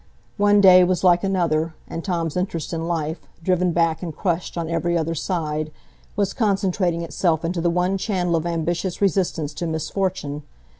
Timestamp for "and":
1.87-2.03, 4.01-4.15